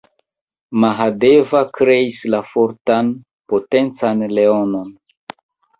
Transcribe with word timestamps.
Mahadeva 0.83 1.61
kreis 1.79 2.23
la 2.37 2.41
fortan, 2.55 3.15
potencan 3.55 4.27
leonon. 4.37 4.95